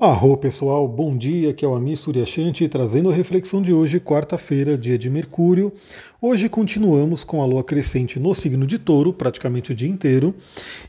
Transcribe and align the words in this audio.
Arro 0.00 0.36
pessoal, 0.36 0.86
bom 0.86 1.16
dia, 1.16 1.50
aqui 1.50 1.64
é 1.64 1.68
o 1.68 1.74
Amir 1.74 1.98
Suryashanti 1.98 2.68
trazendo 2.68 3.10
a 3.10 3.12
reflexão 3.12 3.60
de 3.60 3.72
hoje, 3.72 3.98
quarta-feira, 3.98 4.78
dia 4.78 4.96
de 4.96 5.10
Mercúrio. 5.10 5.72
Hoje 6.22 6.48
continuamos 6.48 7.24
com 7.24 7.42
a 7.42 7.44
lua 7.44 7.64
crescente 7.64 8.20
no 8.20 8.32
signo 8.32 8.64
de 8.64 8.78
touro, 8.78 9.12
praticamente 9.12 9.72
o 9.72 9.74
dia 9.74 9.88
inteiro, 9.88 10.32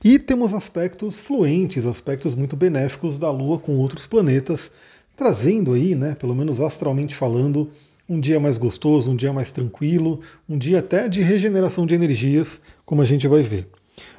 e 0.04 0.20
temos 0.20 0.54
aspectos 0.54 1.18
fluentes, 1.18 1.88
aspectos 1.88 2.36
muito 2.36 2.56
benéficos 2.56 3.18
da 3.18 3.32
lua 3.32 3.58
com 3.58 3.78
outros 3.78 4.06
planetas, 4.06 4.72
trazendo 5.18 5.74
aí, 5.74 5.96
né, 5.96 6.14
pelo 6.14 6.36
menos 6.36 6.62
astralmente 6.62 7.16
falando, 7.16 7.68
um 8.08 8.20
dia 8.20 8.40
mais 8.40 8.60
gostoso, 8.60 9.10
um 9.10 9.16
dia 9.16 9.34
mais 9.34 9.52
tranquilo, 9.52 10.20
um 10.48 10.56
dia 10.56 10.78
até 10.78 11.10
de 11.10 11.24
regeneração 11.24 11.88
de 11.88 11.96
energias, 11.96 12.62
como 12.86 13.02
a 13.02 13.06
gente 13.06 13.28
vai 13.28 13.42
ver. 13.42 13.68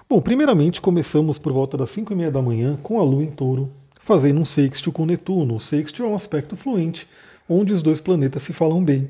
Bom, 0.08 0.20
primeiramente 0.20 0.80
começamos 0.80 1.38
por 1.38 1.52
volta 1.52 1.76
das 1.76 1.90
5 1.90 2.12
e 2.12 2.16
meia 2.16 2.30
da 2.32 2.42
manhã 2.42 2.76
com 2.82 2.98
a 2.98 3.04
lua 3.04 3.22
em 3.22 3.30
touro, 3.30 3.70
fazendo 4.10 4.40
um 4.40 4.44
sextil 4.44 4.92
com 4.92 5.06
Netuno. 5.06 5.54
O 5.54 5.60
sextil 5.60 6.04
é 6.04 6.08
um 6.08 6.16
aspecto 6.16 6.56
fluente, 6.56 7.06
onde 7.48 7.72
os 7.72 7.80
dois 7.80 8.00
planetas 8.00 8.42
se 8.42 8.52
falam 8.52 8.82
bem. 8.82 9.08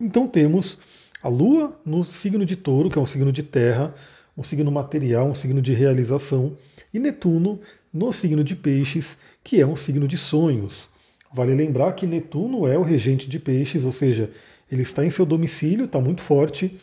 Então 0.00 0.26
temos 0.26 0.78
a 1.22 1.28
Lua 1.28 1.78
no 1.84 2.02
signo 2.02 2.46
de 2.46 2.56
touro, 2.56 2.88
que 2.88 2.98
é 2.98 3.02
um 3.02 3.04
signo 3.04 3.30
de 3.30 3.42
terra, 3.42 3.94
um 4.34 4.42
signo 4.42 4.70
material, 4.70 5.26
um 5.26 5.34
signo 5.34 5.60
de 5.60 5.74
realização, 5.74 6.56
e 6.94 6.98
Netuno 6.98 7.60
no 7.92 8.10
signo 8.10 8.42
de 8.42 8.56
peixes, 8.56 9.18
que 9.44 9.60
é 9.60 9.66
um 9.66 9.76
signo 9.76 10.08
de 10.08 10.16
sonhos. 10.16 10.88
Vale 11.30 11.54
lembrar 11.54 11.92
que 11.92 12.06
Netuno 12.06 12.66
é 12.66 12.78
o 12.78 12.82
regente 12.82 13.28
de 13.28 13.38
peixes, 13.38 13.84
ou 13.84 13.92
seja, 13.92 14.30
ele 14.72 14.80
está 14.80 15.04
em 15.04 15.10
seu 15.10 15.26
domicílio, 15.26 15.84
está 15.84 16.00
muito 16.00 16.22
forte, 16.22 16.74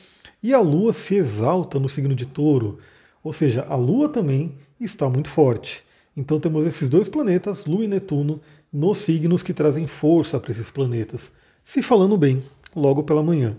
e 0.43 0.53
a 0.53 0.59
Lua 0.59 0.93
se 0.93 1.15
exalta 1.15 1.79
no 1.79 1.89
signo 1.89 2.13
de 2.13 2.27
touro, 2.27 2.77
ou 3.23 3.33
seja, 3.33 3.65
a 3.67 3.75
Lua 3.75 4.07
também 4.07 4.51
está 4.79 5.09
muito 5.09 5.29
forte. 5.29 5.83
Então 6.15 6.39
temos 6.39 6.65
esses 6.65 6.89
dois 6.89 7.07
planetas, 7.07 7.65
Lua 7.65 7.83
e 7.83 7.87
Netuno, 7.87 8.39
nos 8.71 8.99
signos 8.99 9.43
que 9.43 9.53
trazem 9.53 9.87
força 9.87 10.39
para 10.39 10.51
esses 10.51 10.71
planetas, 10.71 11.31
se 11.63 11.81
falando 11.81 12.17
bem, 12.17 12.41
logo 12.75 13.03
pela 13.03 13.21
manhã. 13.21 13.55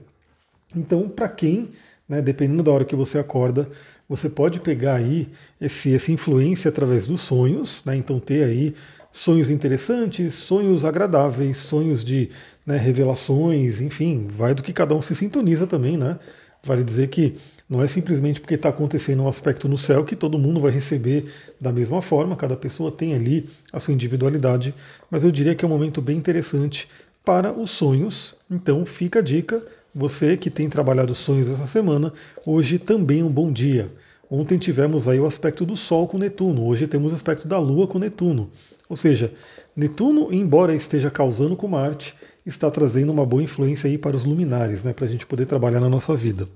Então, 0.75 1.09
para 1.09 1.29
quem, 1.29 1.71
né, 2.09 2.21
dependendo 2.21 2.63
da 2.63 2.73
hora 2.73 2.85
que 2.85 2.97
você 2.97 3.19
acorda, 3.19 3.69
você 4.09 4.29
pode 4.29 4.61
pegar 4.61 4.97
aí 4.97 5.29
esse, 5.61 5.95
essa 5.95 6.13
influência 6.13 6.69
através 6.69 7.07
dos 7.07 7.23
sonhos, 7.23 7.83
né, 7.85 7.97
então 7.97 8.19
ter 8.19 8.45
aí 8.45 8.75
sonhos 9.13 9.51
interessantes, 9.51 10.35
sonhos 10.35 10.85
agradáveis, 10.85 11.57
sonhos 11.59 12.05
de 12.05 12.29
né, 12.67 12.77
revelações, 12.77 13.81
enfim, 13.81 14.27
vai 14.29 14.53
do 14.53 14.63
que 14.63 14.73
cada 14.73 14.95
um 14.95 15.01
se 15.01 15.15
sintoniza 15.15 15.67
também, 15.67 15.97
né? 15.97 16.19
Vale 16.65 16.83
dizer 16.83 17.09
que 17.09 17.35
não 17.75 17.83
é 17.83 17.89
simplesmente 17.89 18.41
porque 18.41 18.55
está 18.55 18.69
acontecendo 18.69 19.25
um 19.25 19.29
aspecto 19.29 19.69
no 19.69 19.77
céu 19.77 20.05
que 20.05 20.15
todo 20.15 20.39
mundo 20.39 20.61
vai 20.61 20.71
receber 20.71 21.25
da 21.61 21.73
mesma 21.73 22.01
forma, 22.01 22.37
cada 22.37 22.55
pessoa 22.55 22.89
tem 22.89 23.15
ali 23.15 23.51
a 23.73 23.81
sua 23.81 23.93
individualidade, 23.93 24.73
mas 25.11 25.25
eu 25.25 25.33
diria 25.33 25.57
que 25.57 25.65
é 25.65 25.67
um 25.67 25.73
momento 25.73 26.01
bem 26.01 26.17
interessante 26.17 26.87
para 27.25 27.53
os 27.53 27.73
sonhos. 27.73 28.37
Então 28.49 28.87
fica 28.87 29.19
a 29.19 29.23
dica, 29.23 29.61
você 29.93 30.37
que 30.37 30.51
tem 30.51 30.69
trabalhado 30.69 31.17
sonhos 31.17 31.51
essa 31.51 31.67
semana, 31.67 32.13
hoje 32.47 32.79
também 32.79 33.23
é 33.23 33.25
um 33.25 33.29
bom 33.31 33.53
dia. 33.53 33.91
Ontem 34.31 34.57
tivemos 34.57 35.09
aí 35.09 35.19
o 35.19 35.27
aspecto 35.27 35.67
do 35.67 35.77
Sol 35.77 36.07
com 36.07 36.17
Netuno, 36.17 36.65
hoje 36.65 36.87
temos 36.87 37.11
o 37.11 37.17
aspecto 37.17 37.49
da 37.49 37.59
Lua 37.59 37.89
com 37.89 37.99
Netuno. 37.99 38.51
Ou 38.89 38.97
seja, 38.97 39.33
Netuno, 39.77 40.33
embora 40.33 40.73
esteja 40.77 41.11
causando 41.11 41.57
com 41.57 41.67
Marte, 41.67 42.15
está 42.47 42.71
trazendo 42.71 43.11
uma 43.11 43.27
boa 43.27 43.43
influência 43.43 43.91
aí 43.91 43.99
para 43.99 44.15
os 44.15 44.25
luminares, 44.25 44.85
né, 44.85 44.93
para 44.93 45.07
a 45.07 45.09
gente 45.09 45.27
poder 45.27 45.47
trabalhar 45.47 45.81
na 45.81 45.89
nossa 45.89 46.15
vida. 46.15 46.47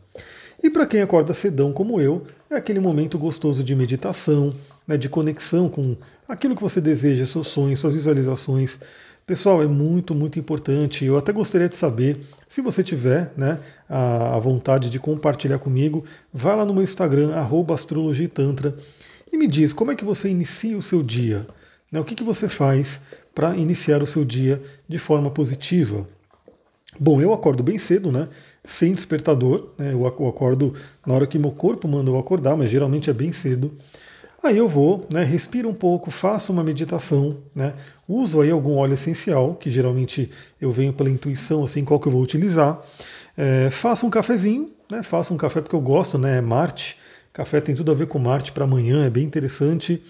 E 0.63 0.69
para 0.69 0.87
quem 0.87 1.01
acorda 1.01 1.33
cedão 1.33 1.73
como 1.73 2.01
eu, 2.01 2.27
é 2.51 2.57
aquele 2.57 2.81
momento 2.81 3.19
gostoso 3.19 3.63
de 3.63 3.77
meditação, 3.77 4.55
né, 4.87 4.97
de 4.97 5.09
conexão 5.09 5.69
com 5.69 5.97
aquilo 6.27 6.57
que 6.57 6.63
você 6.63 6.81
deseja, 6.81 7.27
seus 7.27 7.49
sonhos, 7.49 7.79
suas 7.79 7.95
visualizações. 7.95 8.81
Pessoal, 9.27 9.63
é 9.63 9.67
muito, 9.67 10.15
muito 10.15 10.39
importante. 10.39 11.05
Eu 11.05 11.17
até 11.17 11.33
gostaria 11.33 11.69
de 11.69 11.77
saber, 11.77 12.21
se 12.49 12.61
você 12.61 12.83
tiver 12.83 13.31
né, 13.37 13.59
a, 13.89 14.39
vontade 14.39 14.89
de 14.91 14.99
compartilhar 14.99 15.59
comigo, 15.59 16.05
vá 16.33 16.55
lá 16.55 16.65
no 16.65 16.73
meu 16.73 16.83
Instagram, 16.83 17.35
astrologitantra, 17.73 18.75
e 19.31 19.37
me 19.37 19.47
diz 19.47 19.73
como 19.73 19.93
é 19.93 19.95
que 19.95 20.05
você 20.05 20.29
inicia 20.29 20.77
o 20.77 20.83
seu 20.83 21.03
dia. 21.03 21.47
Né, 21.93 22.01
o 22.01 22.05
que, 22.05 22.15
que 22.15 22.25
você 22.25 22.49
faz 22.49 23.01
para 23.35 23.55
iniciar 23.55 24.03
o 24.03 24.07
seu 24.07 24.25
dia 24.25 24.61
de 24.89 24.99
forma 24.99 25.31
positiva? 25.31 26.07
Bom, 26.99 27.21
eu 27.21 27.33
acordo 27.33 27.63
bem 27.63 27.79
cedo, 27.79 28.11
né? 28.11 28.29
Sem 28.69 28.93
despertador, 28.93 29.71
né? 29.79 29.95
Eu 29.95 30.07
acordo 30.07 30.75
na 31.07 31.15
hora 31.15 31.27
que 31.27 31.39
meu 31.39 31.51
corpo 31.51 31.89
manda 31.89 32.11
eu 32.11 32.19
acordar, 32.19 32.55
mas 32.55 32.69
geralmente 32.69 33.09
é 33.09 33.15
bem 33.15 33.33
cedo. 33.33 33.73
Aí 34.43 34.59
eu 34.59 34.69
vou, 34.69 35.07
né, 35.11 35.25
respiro 35.25 35.71
um 35.71 35.75
pouco, 35.75 36.11
faço 36.11 36.53
uma 36.53 36.63
meditação, 36.63 37.39
né, 37.57 37.73
uso 38.07 38.43
aí 38.43 38.51
algum 38.51 38.77
óleo 38.77 38.93
essencial, 38.93 39.55
que 39.55 39.71
geralmente 39.71 40.31
eu 40.61 40.71
venho 40.71 40.93
pela 40.93 41.09
intuição, 41.09 41.65
assim, 41.65 41.83
qual 41.83 41.99
que 41.99 42.07
eu 42.07 42.13
vou 42.13 42.23
utilizar. 42.23 42.79
É, 43.37 43.71
faço 43.71 44.07
um 44.07 44.11
cafezinho, 44.11 44.71
né, 44.91 45.03
faço 45.03 45.33
um 45.33 45.37
café 45.39 45.63
porque 45.63 45.75
eu 45.75 45.81
gosto, 45.81 46.19
né, 46.19 46.37
é 46.37 46.41
Marte. 46.43 46.99
Café 47.33 47.63
tem 47.63 47.75
tudo 47.75 47.91
a 47.91 47.95
ver 47.95 48.07
com 48.07 48.19
Marte 48.19 48.53
para 48.53 48.65
amanhã, 48.65 49.07
é 49.07 49.11
bem 49.11 49.25
interessante. 49.25 50.03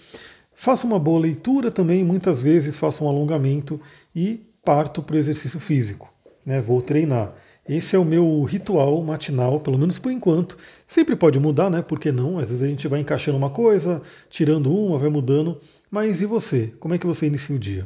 Faço 0.53 0.85
uma 0.85 0.99
boa 0.99 1.21
leitura 1.21 1.71
também, 1.71 2.03
muitas 2.03 2.41
vezes 2.41 2.77
faço 2.77 3.05
um 3.05 3.07
alongamento 3.07 3.79
e 4.13 4.41
parto 4.65 5.01
para 5.01 5.15
o 5.15 5.17
exercício 5.17 5.61
físico 5.61 6.09
né, 6.49 6.61
vou 6.61 6.81
treinar. 6.81 7.31
Esse 7.69 7.95
é 7.95 7.99
o 7.99 8.03
meu 8.03 8.41
ritual 8.41 8.99
matinal, 9.03 9.59
pelo 9.59 9.77
menos 9.77 9.99
por 9.99 10.11
enquanto. 10.11 10.57
Sempre 10.87 11.15
pode 11.15 11.39
mudar, 11.39 11.69
né? 11.69 11.83
Por 11.83 11.99
que 11.99 12.11
não? 12.11 12.39
Às 12.39 12.49
vezes 12.49 12.63
a 12.63 12.67
gente 12.67 12.87
vai 12.87 12.99
encaixando 12.99 13.37
uma 13.37 13.51
coisa, 13.51 14.01
tirando 14.27 14.75
uma, 14.75 14.97
vai 14.97 15.09
mudando. 15.09 15.55
Mas 15.91 16.19
e 16.19 16.25
você? 16.25 16.73
Como 16.79 16.95
é 16.95 16.97
que 16.97 17.05
você 17.05 17.27
inicia 17.27 17.55
o 17.55 17.59
dia? 17.59 17.85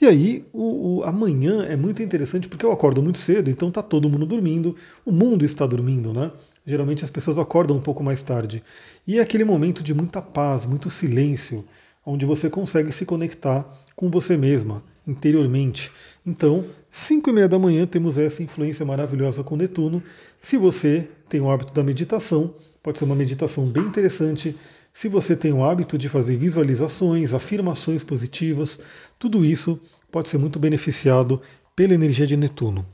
E 0.00 0.06
aí, 0.06 0.44
o, 0.52 0.98
o, 0.98 1.02
amanhã 1.02 1.64
é 1.64 1.74
muito 1.74 2.00
interessante 2.00 2.48
porque 2.48 2.64
eu 2.64 2.70
acordo 2.70 3.02
muito 3.02 3.18
cedo, 3.18 3.50
então 3.50 3.72
tá 3.72 3.82
todo 3.82 4.08
mundo 4.08 4.24
dormindo, 4.24 4.76
o 5.04 5.10
mundo 5.10 5.44
está 5.44 5.66
dormindo, 5.66 6.12
né? 6.12 6.30
Geralmente 6.64 7.02
as 7.02 7.10
pessoas 7.10 7.40
acordam 7.40 7.76
um 7.76 7.80
pouco 7.80 8.04
mais 8.04 8.22
tarde. 8.22 8.62
E 9.04 9.18
é 9.18 9.20
aquele 9.20 9.44
momento 9.44 9.82
de 9.82 9.92
muita 9.92 10.22
paz, 10.22 10.64
muito 10.64 10.88
silêncio, 10.90 11.64
onde 12.06 12.24
você 12.24 12.48
consegue 12.48 12.92
se 12.92 13.04
conectar 13.04 13.66
com 13.96 14.08
você 14.08 14.36
mesma, 14.36 14.80
interiormente. 15.04 15.90
Então, 16.24 16.64
5 16.98 17.30
e 17.30 17.32
meia 17.32 17.48
da 17.48 17.60
manhã 17.60 17.86
temos 17.86 18.18
essa 18.18 18.42
influência 18.42 18.84
maravilhosa 18.84 19.44
com 19.44 19.54
Netuno. 19.54 20.02
Se 20.42 20.56
você 20.56 21.08
tem 21.28 21.40
o 21.40 21.48
hábito 21.48 21.72
da 21.72 21.84
meditação, 21.84 22.52
pode 22.82 22.98
ser 22.98 23.04
uma 23.04 23.14
meditação 23.14 23.66
bem 23.66 23.84
interessante. 23.84 24.56
Se 24.92 25.08
você 25.08 25.36
tem 25.36 25.52
o 25.52 25.62
hábito 25.62 25.96
de 25.96 26.08
fazer 26.08 26.34
visualizações, 26.34 27.32
afirmações 27.32 28.02
positivas, 28.02 28.80
tudo 29.16 29.44
isso 29.44 29.80
pode 30.10 30.28
ser 30.28 30.38
muito 30.38 30.58
beneficiado 30.58 31.40
pela 31.76 31.94
energia 31.94 32.26
de 32.26 32.36
Netuno. 32.36 32.84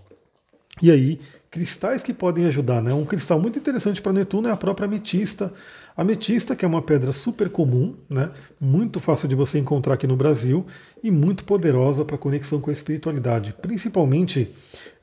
E 0.83 0.91
aí, 0.91 1.19
cristais 1.55 2.03
que 2.03 2.13
podem 2.13 2.47
ajudar, 2.47 2.83
né? 2.83 2.93
Um 2.93 3.05
cristal 3.05 3.39
muito 3.39 3.57
interessante 3.57 4.03
para 4.03 4.13
Netuno 4.13 4.49
é 4.49 4.51
a 4.51 4.57
própria 4.57 4.87
ametista. 4.87 5.55
A 5.97 6.03
ametista, 6.03 6.57
que 6.57 6.65
é 6.65 6.69
uma 6.69 6.83
pedra 6.83 7.13
super 7.13 7.49
comum, 7.49 7.95
né? 8.11 8.29
Muito 8.61 8.99
fácil 8.99 9.29
de 9.29 9.37
você 9.37 9.61
encontrar 9.61 9.95
aqui 9.95 10.05
no 10.05 10.17
Brasil 10.17 10.67
e 11.01 11.13
muito 11.13 11.45
poderosa 11.45 12.05
para 12.05 12.19
conexão 12.19 12.61
com 12.61 12.71
a 12.71 12.73
espiritualidade, 12.73 13.55
principalmente 13.63 14.53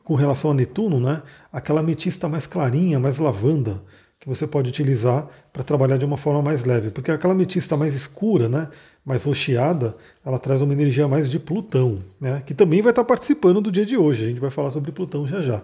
com 0.04 0.14
relação 0.14 0.52
a 0.52 0.54
Netuno, 0.54 1.00
né? 1.00 1.22
Aquela 1.54 1.80
ametista 1.80 2.28
mais 2.28 2.46
clarinha, 2.46 3.00
mais 3.00 3.18
lavanda, 3.18 3.80
que 4.20 4.28
você 4.28 4.46
pode 4.46 4.68
utilizar 4.68 5.26
para 5.54 5.64
trabalhar 5.64 5.96
de 5.96 6.04
uma 6.04 6.18
forma 6.18 6.42
mais 6.42 6.66
leve, 6.66 6.90
porque 6.90 7.12
aquela 7.12 7.34
ametista 7.34 7.78
mais 7.78 7.96
escura, 7.96 8.50
né, 8.50 8.68
mais 9.06 9.24
rocheada, 9.24 9.96
ela 10.24 10.38
traz 10.38 10.62
uma 10.62 10.74
energia 10.74 11.08
mais 11.08 11.30
de 11.30 11.40
Plutão, 11.40 12.00
né, 12.20 12.44
que 12.46 12.54
também 12.54 12.82
vai 12.82 12.92
estar 12.92 13.04
participando 13.04 13.62
do 13.62 13.72
dia 13.72 13.86
de 13.86 13.98
hoje. 13.98 14.26
A 14.26 14.28
gente 14.28 14.42
vai 14.42 14.52
falar 14.52 14.70
sobre 14.70 14.92
Plutão 14.92 15.26
já 15.28 15.42
já. 15.42 15.64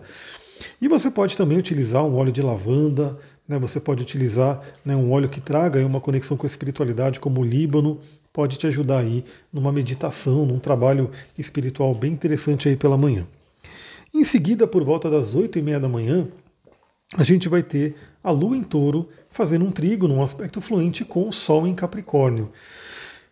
E 0.82 0.88
você 0.88 1.10
pode 1.10 1.36
também 1.36 1.58
utilizar 1.58 2.04
um 2.04 2.16
óleo 2.16 2.32
de 2.32 2.42
lavanda, 2.42 3.18
né, 3.48 3.58
você 3.58 3.80
pode 3.80 4.02
utilizar 4.02 4.62
né, 4.84 4.96
um 4.96 5.12
óleo 5.12 5.30
que 5.30 5.40
traga 5.40 5.86
uma 5.86 6.02
conexão 6.02 6.36
com 6.36 6.46
a 6.46 6.50
espiritualidade, 6.50 7.20
como 7.20 7.42
o 7.42 7.46
líbano, 7.46 8.00
pode 8.34 8.58
te 8.58 8.68
ajudar 8.68 9.00
aí 9.00 9.24
numa 9.52 9.72
meditação, 9.72 10.46
num 10.46 10.60
trabalho 10.60 11.10
espiritual 11.38 11.96
bem 11.96 12.14
interessante 12.14 12.70
aí 12.70 12.76
pela 12.76 12.98
manhã. 12.98 13.26
Em 14.14 14.24
seguida, 14.24 14.68
por 14.68 14.84
volta 14.84 15.10
das 15.10 15.34
8 15.34 15.60
e 15.60 15.62
meia 15.62 15.80
da 15.80 15.90
manhã, 15.90 16.28
a 17.16 17.24
gente 17.24 17.48
vai 17.48 17.64
ter 17.64 17.96
a 18.24 18.32
Lua 18.32 18.58
em 18.58 18.64
Touro 18.64 19.08
fazendo 19.32 19.66
um 19.66 19.72
trigo 19.72 20.08
num 20.08 20.22
aspecto 20.22 20.60
fluente 20.60 21.06
com 21.06 21.28
o 21.28 21.34
Sol 21.34 21.66
em 21.68 21.74
Capricórnio. 21.74 22.52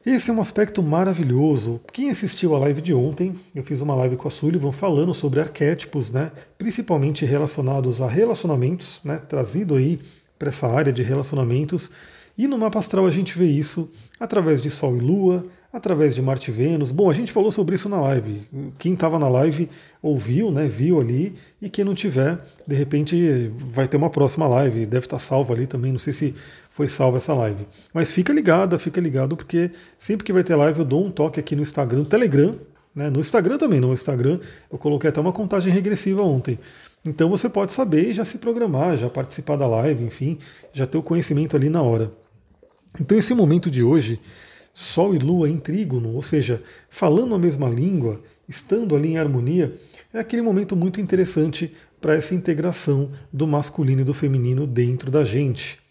Esse 0.06 0.30
é 0.30 0.34
um 0.34 0.40
aspecto 0.40 0.84
maravilhoso. 0.84 1.82
Quem 1.92 2.12
assistiu 2.12 2.54
a 2.54 2.60
live 2.60 2.80
de 2.80 2.94
ontem, 2.94 3.34
eu 3.56 3.64
fiz 3.64 3.82
uma 3.82 3.96
live 3.96 4.16
com 4.16 4.28
a 4.28 4.32
Sullivan 4.32 4.72
falando 4.72 5.16
sobre 5.16 5.40
arquétipos, 5.40 6.12
né, 6.12 6.32
principalmente 6.60 7.26
relacionados 7.26 8.04
a 8.04 8.08
relacionamentos, 8.08 9.02
né, 9.04 9.20
trazido 9.28 9.74
aí 9.74 10.00
para 10.38 10.50
essa 10.50 10.68
área 10.68 10.94
de 10.94 11.02
relacionamentos. 11.02 11.90
E 12.38 12.48
no 12.48 12.56
mapa 12.56 12.78
astral 12.78 13.08
a 13.08 13.12
gente 13.12 13.36
vê 13.36 13.46
isso 13.46 13.90
através 14.20 14.62
de 14.62 14.70
Sol 14.70 14.96
e 14.96 15.00
Lua, 15.00 15.44
através 15.74 16.14
de 16.14 16.22
Marte 16.22 16.52
e 16.52 16.54
Vênus. 16.54 16.92
Bom, 16.92 17.10
a 17.10 17.14
gente 17.14 17.32
falou 17.32 17.52
sobre 17.52 17.74
isso 17.74 17.90
na 17.90 18.00
live. 18.00 18.44
Quem 18.78 18.94
estava 18.94 19.18
na 19.18 19.28
live 19.28 19.68
ouviu, 20.04 20.52
né, 20.52 20.68
viu 20.68 21.02
ali, 21.02 21.36
e 21.60 21.68
quem 21.68 21.84
não 21.84 21.96
tiver, 21.96 22.38
de 22.68 22.76
repente 22.76 23.52
vai 23.72 23.88
ter 23.88 23.98
uma 23.98 24.12
próxima 24.12 24.48
live, 24.48 24.86
deve 24.86 25.08
estar 25.08 25.20
salvo 25.20 25.52
ali 25.52 25.66
também. 25.66 25.92
Não 25.92 26.00
sei 26.00 26.14
se 26.14 26.36
foi 26.76 26.90
salva 26.90 27.16
essa 27.16 27.34
live. 27.34 27.66
Mas 27.94 28.12
fica 28.12 28.34
ligada, 28.34 28.78
fica 28.78 29.00
ligado, 29.00 29.38
porque 29.38 29.72
sempre 29.98 30.26
que 30.26 30.34
vai 30.34 30.44
ter 30.44 30.58
live 30.58 30.80
eu 30.80 30.84
dou 30.84 31.06
um 31.06 31.10
toque 31.10 31.40
aqui 31.40 31.56
no 31.56 31.62
Instagram, 31.62 32.00
no 32.00 32.06
Telegram, 32.06 32.54
né? 32.94 33.10
No 33.10 33.22
Instagram 33.22 33.58
também, 33.58 33.80
no 33.80 33.94
Instagram 33.94 34.42
eu 34.70 34.78
coloquei 34.78 35.10
até 35.10 35.22
uma 35.22 35.32
contagem 35.32 35.72
regressiva 35.72 36.22
ontem. 36.22 36.60
Então 37.06 37.30
você 37.30 37.48
pode 37.48 37.72
saber 37.72 38.10
e 38.10 38.14
já 38.14 38.26
se 38.26 38.40
programar, 38.40 38.98
já 38.98 39.10
participar 39.10 39.56
da 39.56 39.66
live, 39.66 40.04
enfim, 40.04 40.38
já 40.74 40.86
ter 40.86 40.98
o 40.98 41.02
conhecimento 41.02 41.56
ali 41.56 41.70
na 41.70 41.82
hora. 41.82 42.12
Então 43.00 43.18
esse 43.18 43.34
momento 43.34 43.72
de 43.72 43.82
hoje, 43.82 44.20
Sol 44.74 45.16
e 45.16 45.18
Lua 45.18 45.48
em 45.48 45.58
trígono, 45.58 46.14
ou 46.14 46.22
seja, 46.22 46.62
falando 46.90 47.34
a 47.34 47.40
mesma 47.40 47.70
língua, 47.70 48.20
estando 48.50 48.98
ali 48.98 49.14
em 49.14 49.18
harmonia, 49.18 49.74
é 50.14 50.20
aquele 50.20 50.42
momento 50.42 50.76
muito 50.76 51.00
interessante 51.00 51.74
para 52.02 52.16
essa 52.16 52.36
integração 52.36 53.10
do 53.32 53.48
masculino 53.48 54.02
e 54.02 54.04
do 54.04 54.14
feminino 54.14 54.68
dentro 54.68 55.10
da 55.10 55.24
gente. 55.24 55.85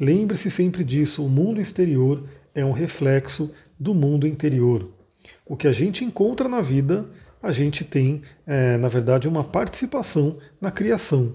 Lembre-se 0.00 0.50
sempre 0.50 0.82
disso: 0.82 1.24
o 1.24 1.28
mundo 1.28 1.60
exterior 1.60 2.24
é 2.54 2.64
um 2.64 2.72
reflexo 2.72 3.52
do 3.78 3.94
mundo 3.94 4.26
interior. 4.26 4.88
O 5.46 5.56
que 5.56 5.68
a 5.68 5.72
gente 5.72 6.04
encontra 6.04 6.48
na 6.48 6.62
vida, 6.62 7.04
a 7.42 7.52
gente 7.52 7.84
tem, 7.84 8.22
é, 8.46 8.78
na 8.78 8.88
verdade, 8.88 9.28
uma 9.28 9.44
participação 9.44 10.38
na 10.58 10.70
criação. 10.70 11.34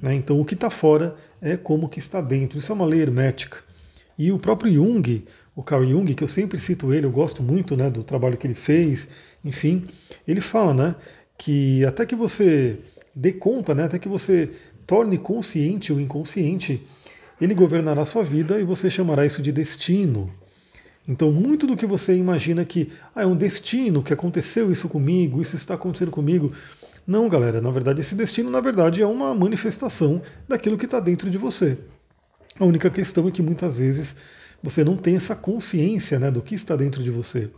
Né? 0.00 0.14
Então, 0.14 0.40
o 0.40 0.44
que 0.44 0.54
está 0.54 0.70
fora 0.70 1.16
é 1.42 1.56
como 1.56 1.88
que 1.88 1.98
está 1.98 2.20
dentro. 2.20 2.58
Isso 2.58 2.70
é 2.70 2.74
uma 2.74 2.86
lei 2.86 3.00
hermética. 3.00 3.58
E 4.16 4.30
o 4.30 4.38
próprio 4.38 4.72
Jung, 4.72 5.24
o 5.56 5.62
Carl 5.62 5.84
Jung, 5.84 6.14
que 6.14 6.22
eu 6.22 6.28
sempre 6.28 6.58
cito 6.58 6.92
ele, 6.92 7.06
eu 7.06 7.10
gosto 7.10 7.42
muito 7.42 7.76
né, 7.76 7.90
do 7.90 8.04
trabalho 8.04 8.36
que 8.36 8.46
ele 8.46 8.54
fez, 8.54 9.08
enfim, 9.44 9.84
ele 10.26 10.40
fala 10.40 10.72
né, 10.72 10.94
que 11.36 11.84
até 11.84 12.06
que 12.06 12.14
você 12.14 12.78
dê 13.14 13.32
conta, 13.32 13.74
né, 13.74 13.84
até 13.84 13.98
que 13.98 14.08
você 14.08 14.50
torne 14.86 15.18
consciente 15.18 15.92
o 15.92 16.00
inconsciente, 16.00 16.82
ele 17.44 17.54
governará 17.54 18.02
a 18.02 18.06
sua 18.06 18.22
vida 18.22 18.58
e 18.58 18.64
você 18.64 18.90
chamará 18.90 19.24
isso 19.24 19.42
de 19.42 19.52
destino. 19.52 20.30
Então, 21.06 21.30
muito 21.30 21.66
do 21.66 21.76
que 21.76 21.86
você 21.86 22.16
imagina 22.16 22.64
que 22.64 22.90
ah, 23.14 23.22
é 23.22 23.26
um 23.26 23.36
destino, 23.36 24.02
que 24.02 24.12
aconteceu 24.12 24.72
isso 24.72 24.88
comigo, 24.88 25.42
isso 25.42 25.54
está 25.54 25.74
acontecendo 25.74 26.10
comigo. 26.10 26.52
Não, 27.06 27.28
galera, 27.28 27.60
na 27.60 27.70
verdade, 27.70 28.00
esse 28.00 28.14
destino, 28.14 28.50
na 28.50 28.60
verdade, 28.60 29.02
é 29.02 29.06
uma 29.06 29.34
manifestação 29.34 30.22
daquilo 30.48 30.78
que 30.78 30.86
está 30.86 30.98
dentro 30.98 31.28
de 31.28 31.36
você. 31.36 31.76
A 32.58 32.64
única 32.64 32.88
questão 32.88 33.28
é 33.28 33.30
que 33.30 33.42
muitas 33.42 33.76
vezes 33.76 34.16
você 34.64 34.82
não 34.82 34.96
tem 34.96 35.14
essa 35.14 35.36
consciência 35.36 36.18
né, 36.18 36.30
do 36.30 36.40
que 36.40 36.54
está 36.54 36.74
dentro 36.74 37.02
de 37.02 37.10
você. 37.10 37.50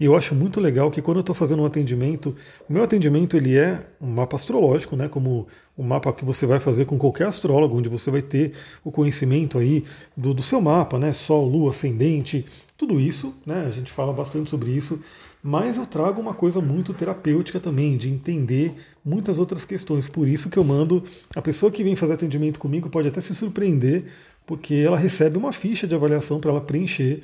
E 0.00 0.04
eu 0.04 0.16
acho 0.16 0.34
muito 0.34 0.60
legal 0.60 0.90
que 0.90 1.00
quando 1.00 1.18
eu 1.18 1.20
estou 1.20 1.34
fazendo 1.34 1.62
um 1.62 1.64
atendimento, 1.64 2.34
o 2.68 2.72
meu 2.72 2.82
atendimento 2.82 3.36
ele 3.36 3.56
é 3.56 3.86
um 4.00 4.08
mapa 4.08 4.34
astrológico, 4.34 4.96
né, 4.96 5.06
como 5.06 5.46
o 5.76 5.84
mapa 5.84 6.12
que 6.12 6.24
você 6.24 6.46
vai 6.46 6.58
fazer 6.58 6.86
com 6.86 6.98
qualquer 6.98 7.28
astrólogo, 7.28 7.78
onde 7.78 7.88
você 7.88 8.10
vai 8.10 8.20
ter 8.20 8.52
o 8.82 8.90
conhecimento 8.90 9.58
aí 9.58 9.84
do, 10.16 10.34
do 10.34 10.42
seu 10.42 10.60
mapa, 10.60 10.98
né, 10.98 11.12
Sol, 11.12 11.46
Lua, 11.46 11.70
Ascendente, 11.70 12.44
tudo 12.76 12.98
isso, 12.98 13.32
né, 13.46 13.66
a 13.68 13.70
gente 13.70 13.92
fala 13.92 14.12
bastante 14.12 14.50
sobre 14.50 14.72
isso, 14.72 15.00
mas 15.42 15.76
eu 15.76 15.86
trago 15.86 16.20
uma 16.20 16.34
coisa 16.34 16.60
muito 16.60 16.92
terapêutica 16.92 17.60
também, 17.60 17.96
de 17.96 18.10
entender 18.10 18.74
muitas 19.04 19.38
outras 19.38 19.64
questões. 19.64 20.06
Por 20.06 20.28
isso 20.28 20.50
que 20.50 20.58
eu 20.58 20.64
mando, 20.64 21.02
a 21.34 21.40
pessoa 21.40 21.72
que 21.72 21.82
vem 21.82 21.96
fazer 21.96 22.14
atendimento 22.14 22.60
comigo 22.60 22.90
pode 22.90 23.08
até 23.08 23.20
se 23.20 23.34
surpreender, 23.34 24.04
porque 24.50 24.74
ela 24.74 24.96
recebe 24.96 25.38
uma 25.38 25.52
ficha 25.52 25.86
de 25.86 25.94
avaliação 25.94 26.40
para 26.40 26.50
ela 26.50 26.60
preencher 26.60 27.22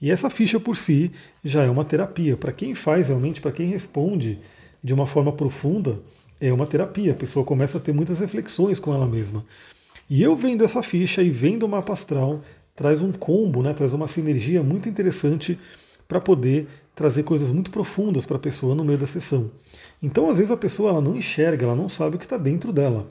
e 0.00 0.12
essa 0.12 0.30
ficha 0.30 0.60
por 0.60 0.76
si 0.76 1.10
já 1.44 1.64
é 1.64 1.68
uma 1.68 1.84
terapia. 1.84 2.36
Para 2.36 2.52
quem 2.52 2.72
faz 2.72 3.08
realmente, 3.08 3.40
para 3.40 3.50
quem 3.50 3.66
responde 3.66 4.38
de 4.80 4.94
uma 4.94 5.04
forma 5.04 5.32
profunda, 5.32 5.98
é 6.40 6.52
uma 6.52 6.68
terapia. 6.68 7.10
A 7.10 7.16
pessoa 7.16 7.44
começa 7.44 7.78
a 7.78 7.80
ter 7.80 7.92
muitas 7.92 8.20
reflexões 8.20 8.78
com 8.78 8.94
ela 8.94 9.08
mesma. 9.08 9.44
E 10.08 10.22
eu 10.22 10.36
vendo 10.36 10.62
essa 10.62 10.80
ficha 10.80 11.20
e 11.20 11.30
vendo 11.30 11.64
o 11.64 11.68
mapa 11.68 11.92
astral, 11.92 12.44
traz 12.76 13.02
um 13.02 13.10
combo, 13.10 13.60
né, 13.60 13.74
traz 13.74 13.92
uma 13.92 14.06
sinergia 14.06 14.62
muito 14.62 14.88
interessante 14.88 15.58
para 16.06 16.20
poder 16.20 16.68
trazer 16.94 17.24
coisas 17.24 17.50
muito 17.50 17.72
profundas 17.72 18.24
para 18.24 18.36
a 18.36 18.40
pessoa 18.40 18.76
no 18.76 18.84
meio 18.84 19.00
da 19.00 19.06
sessão. 19.06 19.50
Então, 20.00 20.30
às 20.30 20.36
vezes, 20.36 20.52
a 20.52 20.56
pessoa 20.56 20.90
ela 20.90 21.00
não 21.00 21.16
enxerga, 21.16 21.64
ela 21.64 21.74
não 21.74 21.88
sabe 21.88 22.14
o 22.14 22.18
que 22.20 22.24
está 22.24 22.38
dentro 22.38 22.72
dela. 22.72 23.04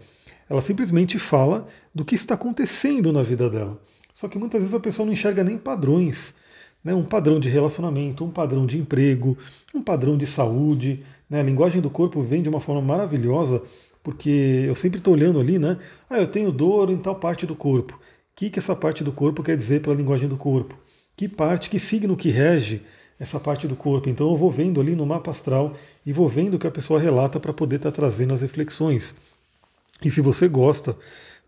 Ela 0.49 0.61
simplesmente 0.61 1.19
fala 1.19 1.67
do 1.93 2.05
que 2.05 2.15
está 2.15 2.35
acontecendo 2.35 3.11
na 3.11 3.23
vida 3.23 3.49
dela. 3.49 3.79
Só 4.13 4.27
que 4.27 4.37
muitas 4.37 4.61
vezes 4.61 4.75
a 4.75 4.79
pessoa 4.79 5.05
não 5.05 5.13
enxerga 5.13 5.43
nem 5.43 5.57
padrões 5.57 6.33
né, 6.87 6.93
um 6.93 7.03
padrão 7.03 7.39
de 7.39 7.49
relacionamento, 7.49 8.23
um 8.23 8.31
padrão 8.31 8.65
de 8.65 8.77
emprego, 8.77 9.37
um 9.75 9.81
padrão 9.81 10.17
de 10.17 10.25
saúde. 10.25 11.03
Né, 11.29 11.41
a 11.41 11.43
linguagem 11.43 11.81
do 11.81 11.89
corpo 11.89 12.21
vem 12.21 12.41
de 12.41 12.47
uma 12.47 12.61
forma 12.61 12.81
maravilhosa, 12.81 13.61
porque 14.01 14.63
eu 14.65 14.73
sempre 14.73 14.99
estou 14.99 15.13
olhando 15.13 15.37
ali, 15.37 15.59
né? 15.59 15.77
Ah, 16.09 16.17
eu 16.17 16.27
tenho 16.27 16.49
dor 16.49 16.89
em 16.89 16.97
tal 16.97 17.15
parte 17.15 17.45
do 17.45 17.55
corpo. 17.55 17.93
O 17.93 17.99
que, 18.37 18.49
que 18.49 18.59
essa 18.59 18.75
parte 18.75 19.03
do 19.03 19.11
corpo 19.11 19.43
quer 19.43 19.57
dizer 19.57 19.81
pela 19.81 19.95
linguagem 19.95 20.29
do 20.29 20.37
corpo? 20.37 20.75
Que 21.17 21.27
parte, 21.27 21.69
que 21.69 21.79
signo 21.79 22.15
que 22.15 22.29
rege 22.29 22.81
essa 23.19 23.39
parte 23.39 23.67
do 23.67 23.75
corpo? 23.75 24.07
Então 24.07 24.29
eu 24.29 24.37
vou 24.37 24.49
vendo 24.49 24.79
ali 24.79 24.95
no 24.95 25.05
mapa 25.05 25.31
astral 25.31 25.73
e 26.05 26.13
vou 26.13 26.29
vendo 26.29 26.53
o 26.53 26.59
que 26.59 26.67
a 26.67 26.71
pessoa 26.71 26.99
relata 26.99 27.39
para 27.39 27.51
poder 27.51 27.77
estar 27.77 27.91
tá 27.91 27.95
trazendo 27.95 28.33
as 28.33 28.41
reflexões. 28.41 29.13
E 30.03 30.11
se 30.11 30.21
você 30.21 30.47
gosta 30.47 30.95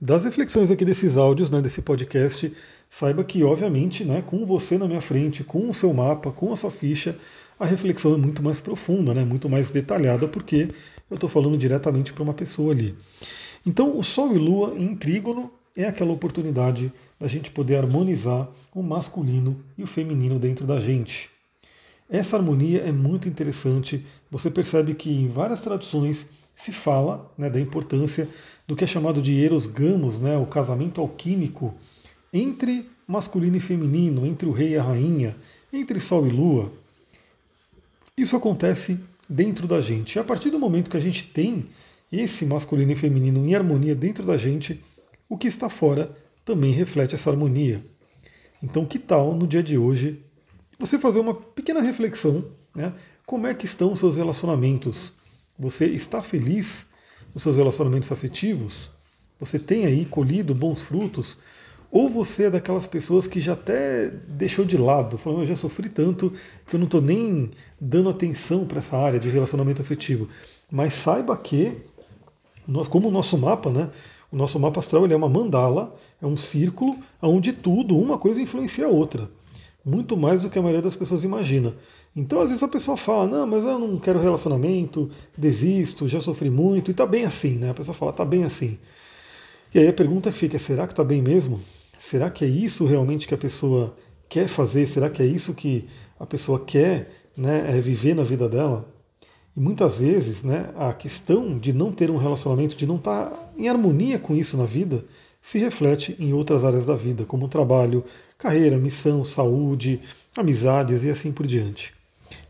das 0.01 0.25
reflexões 0.25 0.71
aqui 0.71 0.85
desses 0.85 1.17
áudios, 1.17 1.49
né, 1.49 1.61
desse 1.61 1.81
podcast, 1.81 2.51
saiba 2.89 3.23
que, 3.23 3.43
obviamente, 3.43 4.03
né, 4.03 4.23
com 4.25 4.45
você 4.45 4.77
na 4.77 4.87
minha 4.87 5.01
frente, 5.01 5.43
com 5.43 5.69
o 5.69 5.73
seu 5.73 5.93
mapa, 5.93 6.31
com 6.31 6.51
a 6.51 6.55
sua 6.55 6.71
ficha, 6.71 7.15
a 7.59 7.65
reflexão 7.65 8.13
é 8.13 8.17
muito 8.17 8.41
mais 8.41 8.59
profunda, 8.59 9.13
né, 9.13 9.23
muito 9.23 9.49
mais 9.49 9.69
detalhada, 9.69 10.27
porque 10.27 10.69
eu 11.09 11.15
estou 11.15 11.29
falando 11.29 11.57
diretamente 11.57 12.13
para 12.13 12.23
uma 12.23 12.33
pessoa 12.33 12.71
ali. 12.71 12.95
Então, 13.65 13.97
o 13.97 14.03
Sol 14.03 14.33
e 14.33 14.39
Lua 14.39 14.73
em 14.77 14.95
trígono 14.95 15.51
é 15.75 15.85
aquela 15.85 16.11
oportunidade 16.11 16.91
da 17.19 17.27
gente 17.27 17.51
poder 17.51 17.75
harmonizar 17.75 18.47
o 18.73 18.81
masculino 18.81 19.59
e 19.77 19.83
o 19.83 19.87
feminino 19.87 20.39
dentro 20.39 20.65
da 20.65 20.79
gente. 20.79 21.29
Essa 22.09 22.37
harmonia 22.37 22.79
é 22.79 22.91
muito 22.91 23.27
interessante. 23.27 24.03
Você 24.31 24.49
percebe 24.49 24.95
que 24.95 25.11
em 25.11 25.27
várias 25.27 25.61
traduções 25.61 26.27
se 26.59 26.73
fala 26.73 27.31
né, 27.37 27.49
da 27.49 27.57
importância 27.57 28.27
do 28.67 28.75
que 28.75 28.83
é 28.83 28.87
chamado 28.87 29.21
de 29.21 29.41
eros 29.41 29.65
gamos, 29.65 30.19
né, 30.19 30.37
o 30.37 30.45
casamento 30.45 30.99
alquímico 30.99 31.73
entre 32.33 32.85
masculino 33.07 33.55
e 33.55 33.61
feminino, 33.61 34.25
entre 34.25 34.47
o 34.47 34.51
rei 34.51 34.71
e 34.73 34.77
a 34.77 34.83
rainha, 34.83 35.37
entre 35.71 36.01
Sol 36.01 36.27
e 36.27 36.29
Lua. 36.29 36.69
Isso 38.17 38.35
acontece 38.35 38.99
dentro 39.27 39.69
da 39.69 39.79
gente. 39.79 40.17
E 40.17 40.19
a 40.19 40.23
partir 40.23 40.49
do 40.49 40.59
momento 40.59 40.89
que 40.89 40.97
a 40.97 40.99
gente 40.99 41.23
tem 41.23 41.65
esse 42.11 42.45
masculino 42.45 42.91
e 42.91 42.95
feminino 42.95 43.45
em 43.45 43.55
harmonia 43.55 43.95
dentro 43.95 44.25
da 44.25 44.35
gente, 44.35 44.83
o 45.29 45.37
que 45.37 45.47
está 45.47 45.69
fora 45.69 46.11
também 46.43 46.73
reflete 46.73 47.15
essa 47.15 47.29
harmonia. 47.29 47.81
Então, 48.61 48.85
que 48.85 48.99
tal 48.99 49.33
no 49.33 49.47
dia 49.47 49.63
de 49.63 49.77
hoje 49.77 50.19
você 50.77 50.99
fazer 50.99 51.21
uma 51.21 51.33
pequena 51.33 51.79
reflexão, 51.79 52.43
né? 52.75 52.91
Como 53.25 53.47
é 53.47 53.53
que 53.53 53.65
estão 53.65 53.93
os 53.93 53.99
seus 53.99 54.17
relacionamentos? 54.17 55.18
Você 55.59 55.85
está 55.87 56.21
feliz 56.21 56.87
nos 57.33 57.43
seus 57.43 57.57
relacionamentos 57.57 58.11
afetivos? 58.11 58.89
Você 59.39 59.59
tem 59.59 59.85
aí 59.85 60.05
colhido 60.05 60.55
bons 60.55 60.81
frutos? 60.81 61.37
Ou 61.91 62.07
você 62.07 62.43
é 62.43 62.49
daquelas 62.49 62.85
pessoas 62.85 63.27
que 63.27 63.41
já 63.41 63.53
até 63.53 64.09
deixou 64.27 64.63
de 64.63 64.77
lado, 64.77 65.17
falando, 65.17 65.41
eu 65.41 65.47
já 65.47 65.55
sofri 65.55 65.89
tanto 65.89 66.31
que 66.67 66.75
eu 66.75 66.79
não 66.79 66.85
estou 66.85 67.01
nem 67.01 67.49
dando 67.81 68.09
atenção 68.09 68.65
para 68.65 68.79
essa 68.79 68.95
área 68.95 69.19
de 69.19 69.27
relacionamento 69.27 69.81
afetivo. 69.81 70.29
Mas 70.71 70.93
saiba 70.93 71.35
que, 71.35 71.75
como 72.89 73.09
o 73.09 73.11
nosso 73.11 73.37
mapa, 73.37 73.69
né? 73.69 73.89
O 74.31 74.37
nosso 74.37 74.59
mapa 74.59 74.79
astral 74.79 75.03
ele 75.03 75.13
é 75.13 75.17
uma 75.17 75.27
mandala, 75.27 75.95
é 76.21 76.25
um 76.25 76.37
círculo 76.37 76.95
onde 77.21 77.51
tudo, 77.51 77.97
uma 77.97 78.17
coisa 78.17 78.39
influencia 78.39 78.85
a 78.85 78.89
outra. 78.89 79.27
Muito 79.83 80.15
mais 80.15 80.43
do 80.43 80.49
que 80.49 80.59
a 80.59 80.61
maioria 80.61 80.83
das 80.83 80.95
pessoas 80.95 81.23
imagina. 81.23 81.73
Então, 82.15 82.41
às 82.41 82.49
vezes 82.49 82.63
a 82.63 82.67
pessoa 82.67 82.97
fala, 82.97 83.27
não, 83.27 83.47
mas 83.47 83.63
eu 83.63 83.77
não 83.77 83.97
quero 83.97 84.19
relacionamento, 84.19 85.09
desisto, 85.37 86.07
já 86.07 86.19
sofri 86.19 86.49
muito, 86.49 86.91
e 86.91 86.93
tá 86.93 87.05
bem 87.05 87.23
assim, 87.23 87.55
né? 87.55 87.69
A 87.69 87.73
pessoa 87.73 87.95
fala, 87.95 88.11
tá 88.11 88.25
bem 88.25 88.43
assim. 88.43 88.77
E 89.73 89.79
aí 89.79 89.87
a 89.87 89.93
pergunta 89.93 90.31
fica, 90.31 90.57
será 90.57 90.87
que 90.87 90.95
tá 90.95 91.03
bem 91.03 91.21
mesmo? 91.21 91.61
Será 91.97 92.29
que 92.31 92.43
é 92.43 92.47
isso 92.47 92.85
realmente 92.85 93.27
que 93.27 93.33
a 93.33 93.37
pessoa 93.37 93.95
quer 94.27 94.47
fazer? 94.47 94.85
Será 94.87 95.09
que 95.09 95.21
é 95.21 95.25
isso 95.25 95.53
que 95.53 95.87
a 96.19 96.25
pessoa 96.25 96.59
quer 96.65 97.11
né, 97.37 97.77
é 97.77 97.79
viver 97.79 98.15
na 98.15 98.23
vida 98.23 98.49
dela? 98.49 98.85
E 99.55 99.59
muitas 99.59 99.99
vezes 99.99 100.41
né, 100.41 100.69
a 100.75 100.93
questão 100.93 101.57
de 101.57 101.71
não 101.71 101.91
ter 101.91 102.09
um 102.09 102.17
relacionamento, 102.17 102.75
de 102.75 102.87
não 102.87 102.95
estar 102.95 103.25
tá 103.27 103.51
em 103.57 103.69
harmonia 103.69 104.17
com 104.17 104.35
isso 104.35 104.57
na 104.57 104.65
vida, 104.65 105.03
se 105.41 105.59
reflete 105.59 106.15
em 106.19 106.33
outras 106.33 106.65
áreas 106.65 106.85
da 106.85 106.95
vida, 106.95 107.25
como 107.25 107.47
trabalho, 107.47 108.03
carreira, 108.37 108.77
missão, 108.77 109.23
saúde, 109.23 110.01
amizades 110.35 111.03
e 111.03 111.09
assim 111.09 111.31
por 111.31 111.45
diante. 111.45 111.98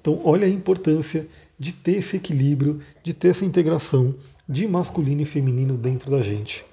Então, 0.01 0.20
olha 0.24 0.46
a 0.46 0.50
importância 0.50 1.27
de 1.58 1.72
ter 1.74 1.98
esse 1.98 2.18
equilíbrio, 2.18 2.79
de 3.03 3.13
ter 3.13 3.29
essa 3.29 3.46
integração 3.46 4.15
de 4.48 4.68
masculino 4.68 5.22
e 5.22 5.25
feminino 5.25 5.75
dentro 5.75 6.10
da 6.10 6.22
gente. 6.22 6.65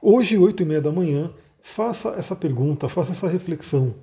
Hoje, 0.00 0.36
oito 0.36 0.62
e 0.62 0.66
meia 0.66 0.80
da 0.80 0.92
manhã, 0.92 1.30
faça 1.62 2.10
essa 2.10 2.34
pergunta, 2.36 2.88
faça 2.88 3.12
essa 3.12 3.28
reflexão. 3.28 3.94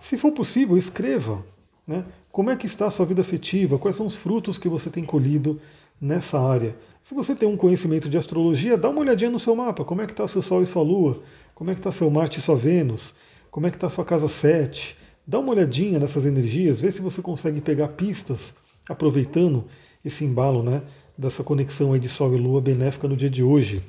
Se 0.00 0.18
for 0.18 0.32
possível, 0.32 0.76
escreva. 0.76 1.42
Né? 1.86 2.04
Como 2.30 2.50
é 2.50 2.56
que 2.56 2.66
está 2.66 2.86
a 2.86 2.90
sua 2.90 3.06
vida 3.06 3.20
afetiva? 3.20 3.78
Quais 3.78 3.96
são 3.96 4.06
os 4.06 4.16
frutos 4.16 4.58
que 4.58 4.68
você 4.68 4.90
tem 4.90 5.04
colhido 5.04 5.60
nessa 6.00 6.40
área? 6.40 6.74
Se 7.02 7.14
você 7.14 7.34
tem 7.34 7.48
um 7.48 7.56
conhecimento 7.56 8.08
de 8.08 8.16
astrologia, 8.16 8.76
dá 8.76 8.88
uma 8.88 9.00
olhadinha 9.00 9.30
no 9.30 9.38
seu 9.38 9.54
mapa. 9.54 9.84
Como 9.84 10.02
é 10.02 10.06
que 10.06 10.12
está 10.12 10.26
seu 10.26 10.42
Sol 10.42 10.62
e 10.62 10.66
sua 10.66 10.82
Lua? 10.82 11.22
Como 11.54 11.70
é 11.70 11.74
que 11.74 11.80
está 11.80 11.92
seu 11.92 12.10
Marte 12.10 12.38
e 12.38 12.42
sua 12.42 12.56
Vênus? 12.56 13.14
como 13.54 13.68
é 13.68 13.70
que 13.70 13.76
está 13.76 13.88
sua 13.88 14.04
casa 14.04 14.26
7. 14.26 14.96
Dá 15.26 15.38
uma 15.38 15.52
olhadinha 15.52 15.98
nessas 15.98 16.26
energias, 16.26 16.80
vê 16.80 16.90
se 16.90 17.00
você 17.00 17.22
consegue 17.22 17.60
pegar 17.60 17.88
pistas, 17.88 18.54
aproveitando 18.86 19.64
esse 20.04 20.22
embalo 20.22 20.62
né, 20.62 20.82
dessa 21.16 21.42
conexão 21.42 21.94
aí 21.94 22.00
de 22.00 22.10
Sol 22.10 22.34
e 22.34 22.38
Lua 22.38 22.60
benéfica 22.60 23.08
no 23.08 23.16
dia 23.16 23.30
de 23.30 23.42
hoje. 23.42 23.82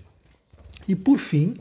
E 0.88 0.96
por 0.96 1.18
fim, 1.18 1.56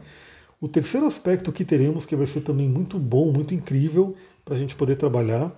o 0.60 0.68
terceiro 0.68 1.06
aspecto 1.06 1.50
que 1.50 1.64
teremos, 1.64 2.06
que 2.06 2.14
vai 2.14 2.26
ser 2.26 2.42
também 2.42 2.68
muito 2.68 3.00
bom, 3.00 3.32
muito 3.32 3.52
incrível 3.52 4.14
para 4.44 4.54
a 4.54 4.58
gente 4.58 4.76
poder 4.76 4.94
trabalhar, 4.94 5.50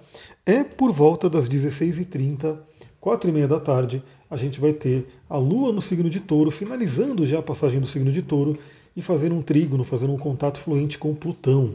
é 0.47 0.65
por 0.65 0.93
volta 0.93 1.29
das 1.29 1.47
16h30, 1.47 2.57
4h30 3.03 3.47
da 3.47 3.61
tarde, 3.61 4.03
a 4.31 4.37
gente 4.37 4.59
vai 4.59 4.73
ter 4.73 5.07
a 5.29 5.37
Lua 5.37 5.73
no 5.73 5.83
signo 5.83 6.09
de 6.09 6.21
touro, 6.21 6.51
finalizando 6.51 7.27
já 7.27 7.41
a 7.41 7.43
passagem 7.43 7.81
do 7.81 7.87
signo 7.87 8.11
de 8.11 8.23
touro 8.23 8.59
e 8.97 9.03
fazendo 9.03 9.35
um 9.35 9.43
trígono, 9.43 9.85
fazendo 9.85 10.15
um 10.15 10.19
contato 10.19 10.59
fluente 10.59 10.97
com 10.97 11.15
Plutão, 11.15 11.75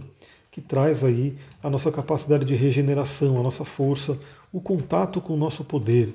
que 0.51 0.60
traz 0.60 1.03
aí 1.03 1.34
a 1.63 1.70
nossa 1.70 1.89
capacidade 1.91 2.43
de 2.43 2.53
regeneração, 2.53 3.39
a 3.39 3.43
nossa 3.43 3.63
força, 3.63 4.20
o 4.51 4.60
contato 4.60 5.22
com 5.22 5.34
o 5.34 5.38
nosso 5.38 5.63
poder. 5.63 6.13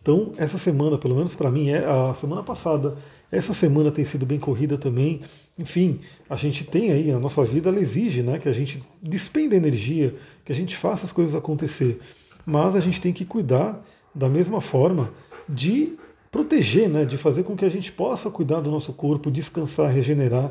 Então, 0.00 0.32
essa 0.36 0.58
semana, 0.58 0.98
pelo 0.98 1.14
menos 1.14 1.34
para 1.34 1.50
mim, 1.50 1.68
é 1.68 1.84
a 1.84 2.12
semana 2.14 2.42
passada, 2.42 2.96
essa 3.30 3.54
semana 3.54 3.92
tem 3.92 4.04
sido 4.04 4.26
bem 4.26 4.38
corrida 4.38 4.76
também. 4.76 5.20
Enfim, 5.56 6.00
a 6.28 6.34
gente 6.34 6.64
tem 6.64 6.90
aí, 6.90 7.12
a 7.12 7.20
nossa 7.20 7.44
vida 7.44 7.68
ela 7.68 7.78
exige 7.78 8.22
né, 8.22 8.38
que 8.38 8.48
a 8.48 8.52
gente 8.52 8.82
despenda 9.00 9.54
energia, 9.54 10.14
que 10.44 10.50
a 10.50 10.54
gente 10.54 10.76
faça 10.76 11.04
as 11.04 11.12
coisas 11.12 11.34
acontecer. 11.34 12.00
Mas 12.44 12.74
a 12.74 12.80
gente 12.80 13.00
tem 13.00 13.12
que 13.12 13.24
cuidar 13.24 13.80
da 14.12 14.28
mesma 14.28 14.60
forma 14.60 15.12
de 15.48 15.96
proteger, 16.32 16.88
né, 16.88 17.04
de 17.04 17.16
fazer 17.16 17.44
com 17.44 17.54
que 17.54 17.64
a 17.64 17.70
gente 17.70 17.92
possa 17.92 18.28
cuidar 18.28 18.60
do 18.60 18.70
nosso 18.70 18.92
corpo, 18.92 19.30
descansar, 19.30 19.92
regenerar. 19.92 20.50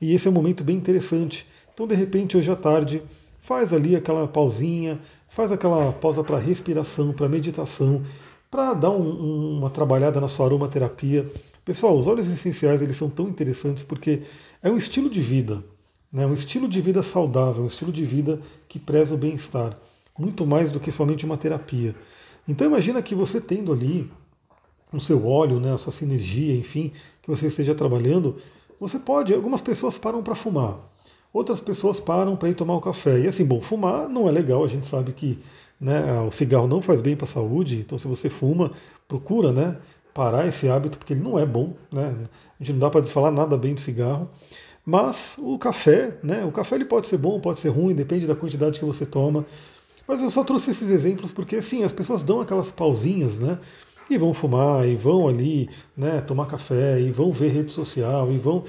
E 0.00 0.14
esse 0.14 0.26
é 0.26 0.30
um 0.30 0.34
momento 0.34 0.64
bem 0.64 0.76
interessante. 0.76 1.46
Então, 1.74 1.86
de 1.86 1.94
repente, 1.94 2.36
hoje 2.36 2.50
à 2.50 2.56
tarde, 2.56 3.02
faz 3.40 3.72
ali 3.72 3.96
aquela 3.96 4.26
pausinha, 4.28 5.00
faz 5.28 5.52
aquela 5.52 5.92
pausa 5.92 6.22
para 6.22 6.38
respiração, 6.38 7.12
para 7.12 7.28
meditação, 7.28 8.02
para 8.50 8.74
dar 8.74 8.90
um, 8.90 9.02
um, 9.02 9.58
uma 9.58 9.70
trabalhada 9.70 10.20
na 10.20 10.28
sua 10.28 10.46
aromaterapia. 10.46 11.26
Pessoal, 11.64 11.96
os 11.96 12.06
óleos 12.06 12.28
essenciais 12.28 12.82
eles 12.82 12.96
são 12.96 13.08
tão 13.08 13.28
interessantes 13.28 13.84
porque 13.84 14.22
é 14.62 14.70
um 14.70 14.76
estilo 14.76 15.08
de 15.08 15.20
vida, 15.20 15.62
né? 16.12 16.26
um 16.26 16.34
estilo 16.34 16.68
de 16.68 16.80
vida 16.80 17.02
saudável, 17.02 17.62
um 17.62 17.66
estilo 17.66 17.92
de 17.92 18.04
vida 18.04 18.40
que 18.68 18.78
preza 18.78 19.14
o 19.14 19.18
bem-estar, 19.18 19.76
muito 20.18 20.46
mais 20.46 20.72
do 20.72 20.80
que 20.80 20.90
somente 20.90 21.24
uma 21.24 21.36
terapia. 21.36 21.94
Então 22.48 22.66
imagina 22.66 23.00
que 23.00 23.14
você 23.14 23.40
tendo 23.40 23.72
ali 23.72 24.10
o 24.92 25.00
seu 25.00 25.24
óleo, 25.24 25.60
né, 25.60 25.72
a 25.72 25.78
sua 25.78 25.92
sinergia, 25.92 26.54
enfim, 26.56 26.92
que 27.22 27.30
você 27.30 27.46
esteja 27.46 27.74
trabalhando, 27.74 28.36
você 28.80 28.98
pode, 28.98 29.32
algumas 29.32 29.60
pessoas 29.60 29.96
param 29.96 30.22
para 30.22 30.34
fumar, 30.34 30.76
outras 31.32 31.60
pessoas 31.60 31.98
param 32.00 32.36
para 32.36 32.48
ir 32.48 32.54
tomar 32.54 32.76
um 32.76 32.80
café. 32.80 33.20
E 33.20 33.26
assim, 33.26 33.44
bom, 33.44 33.60
fumar 33.60 34.08
não 34.08 34.28
é 34.28 34.32
legal, 34.32 34.64
a 34.64 34.68
gente 34.68 34.86
sabe 34.86 35.12
que 35.12 35.38
né, 35.80 36.20
o 36.20 36.30
cigarro 36.30 36.66
não 36.66 36.82
faz 36.82 37.00
bem 37.00 37.16
para 37.16 37.24
a 37.24 37.28
saúde, 37.28 37.78
então 37.78 37.96
se 37.96 38.06
você 38.06 38.28
fuma, 38.28 38.70
procura 39.08 39.52
né, 39.52 39.76
parar 40.12 40.46
esse 40.46 40.68
hábito, 40.68 40.98
porque 40.98 41.14
ele 41.14 41.22
não 41.22 41.38
é 41.38 41.46
bom. 41.46 41.72
Né? 41.90 42.14
A 42.60 42.62
gente 42.62 42.74
não 42.74 42.80
dá 42.80 42.90
para 42.90 43.04
falar 43.06 43.30
nada 43.30 43.56
bem 43.56 43.74
do 43.74 43.80
cigarro. 43.80 44.28
Mas 44.84 45.36
o 45.38 45.58
café, 45.58 46.14
né, 46.22 46.44
o 46.44 46.52
café 46.52 46.74
ele 46.74 46.84
pode 46.84 47.06
ser 47.06 47.18
bom, 47.18 47.38
pode 47.40 47.60
ser 47.60 47.68
ruim, 47.68 47.94
depende 47.94 48.26
da 48.26 48.34
quantidade 48.34 48.78
que 48.78 48.84
você 48.84 49.06
toma. 49.06 49.44
Mas 50.06 50.22
eu 50.22 50.30
só 50.30 50.42
trouxe 50.42 50.70
esses 50.70 50.90
exemplos 50.90 51.30
porque 51.30 51.56
assim, 51.56 51.84
as 51.84 51.92
pessoas 51.92 52.22
dão 52.22 52.40
aquelas 52.40 52.70
pausinhas, 52.70 53.38
né? 53.38 53.58
E 54.08 54.18
vão 54.18 54.34
fumar, 54.34 54.88
e 54.88 54.96
vão 54.96 55.28
ali, 55.28 55.70
né, 55.96 56.20
tomar 56.20 56.46
café, 56.46 57.00
e 57.00 57.12
vão 57.12 57.30
ver 57.30 57.52
rede 57.52 57.72
social, 57.72 58.32
e 58.32 58.38
vão. 58.38 58.64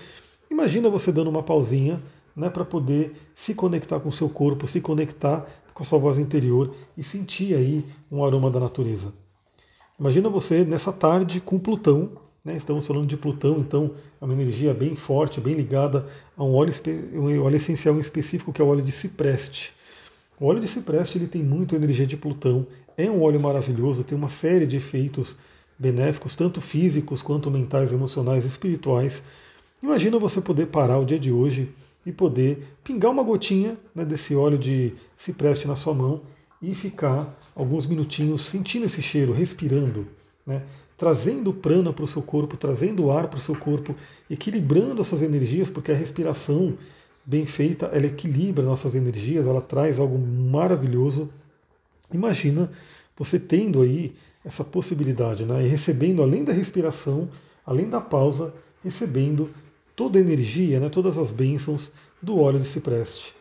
Imagina 0.52 0.88
você 0.88 1.12
dando 1.12 1.32
uma 1.32 1.42
pausinha 1.42 2.00
né, 2.36 2.50
para 2.50 2.66
poder 2.66 3.16
se 3.36 3.54
conectar 3.54 4.00
com 4.00 4.10
o 4.10 4.12
seu 4.12 4.30
corpo, 4.30 4.68
se 4.68 4.82
conectar 4.82 5.46
com 5.74 5.84
a 5.84 5.86
sua 5.86 6.00
voz 6.00 6.18
interior 6.18 6.74
e 6.98 7.04
sentir 7.04 7.56
aí 7.56 7.86
um 8.12 8.24
aroma 8.24 8.50
da 8.50 8.60
natureza. 8.60 9.14
Imagina 10.00 10.30
você 10.30 10.64
nessa 10.64 10.92
tarde 10.92 11.40
com 11.40 11.60
Plutão, 11.60 12.10
né, 12.44 12.56
estamos 12.58 12.88
falando 12.88 13.08
de 13.08 13.18
Plutão, 13.18 13.60
então 13.60 13.92
é 14.20 14.26
uma 14.26 14.34
energia 14.34 14.74
bem 14.74 14.96
forte, 14.96 15.40
bem 15.40 15.54
ligada 15.54 16.08
a 16.36 16.44
um 16.44 16.54
óleo, 16.54 16.74
um 17.14 17.42
óleo 17.44 17.56
essencial 17.56 17.96
em 17.96 18.00
específico 18.00 18.52
que 18.52 18.62
é 18.62 18.66
o 18.66 18.68
óleo 18.68 18.82
de 18.82 18.92
cipreste. 18.92 19.74
O 20.40 20.48
óleo 20.48 20.60
de 20.60 20.68
cipreste 20.68 21.18
ele 21.18 21.28
tem 21.28 21.44
muito 21.44 21.76
energia 21.76 22.08
de 22.08 22.18
Plutão, 22.18 22.66
é 22.98 23.10
um 23.10 23.22
óleo 23.22 23.40
maravilhoso, 23.40 24.04
tem 24.04 24.18
uma 24.18 24.30
série 24.30 24.66
de 24.66 24.78
efeitos 24.78 25.38
benéficos, 25.78 26.36
tanto 26.36 26.62
físicos 26.62 27.22
quanto 27.22 27.50
mentais, 27.50 27.92
emocionais, 27.92 28.46
espirituais. 28.46 29.24
Imagina 29.82 30.20
você 30.20 30.42
poder 30.42 30.68
parar 30.68 31.00
o 31.00 31.06
dia 31.06 31.20
de 31.20 31.32
hoje 31.32 31.70
e 32.06 32.12
poder 32.12 32.76
pingar 32.84 33.12
uma 33.12 33.24
gotinha 33.24 33.78
né, 33.94 34.04
desse 34.04 34.36
óleo 34.36 34.58
de 34.58 34.94
cipreste 35.18 35.68
na 35.68 35.76
sua 35.76 35.94
mão 35.94 36.22
e 36.62 36.74
ficar 36.74 37.38
alguns 37.56 37.86
minutinhos 37.86 38.46
sentindo 38.46 38.86
esse 38.86 39.02
cheiro, 39.02 39.34
respirando, 39.34 40.08
né, 40.46 40.62
trazendo 40.98 41.54
prana 41.54 41.92
para 41.92 42.06
o 42.06 42.08
seu 42.08 42.22
corpo, 42.22 42.58
trazendo 42.58 43.12
ar 43.12 43.28
para 43.28 43.38
o 43.38 43.42
seu 43.42 43.56
corpo, 43.56 43.96
equilibrando 44.30 45.02
as 45.02 45.08
suas 45.08 45.22
energias, 45.22 45.70
porque 45.70 45.92
a 45.92 45.96
respiração 45.96 46.78
bem 47.26 47.46
feita, 47.46 47.88
ela 47.88 48.06
equilibra 48.06 48.64
nossas 48.64 48.96
energias, 48.96 49.46
ela 49.46 49.62
traz 49.62 50.00
algo 50.00 50.18
maravilhoso. 50.18 51.30
Imagina 52.14 52.72
você 53.18 53.40
tendo 53.40 53.82
aí 53.82 54.14
essa 54.44 54.64
possibilidade, 54.64 55.46
né, 55.46 55.64
e 55.66 55.68
recebendo 55.68 56.24
além 56.24 56.44
da 56.44 56.54
respiração, 56.54 57.30
além 57.66 57.90
da 57.90 58.02
pausa, 58.02 58.54
recebendo 58.84 59.50
toda 59.96 60.18
a 60.18 60.22
energia, 60.22 60.80
né, 60.80 60.90
todas 60.90 61.18
as 61.18 61.32
bênçãos 61.32 61.92
do 62.22 62.40
óleo 62.40 62.60
de 62.60 62.68
cipreste. 62.68 63.34